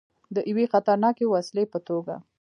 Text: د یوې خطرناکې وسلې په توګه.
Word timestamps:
د 0.35 0.37
یوې 0.51 0.65
خطرناکې 0.73 1.25
وسلې 1.33 1.63
په 1.71 1.79
توګه. 1.87 2.15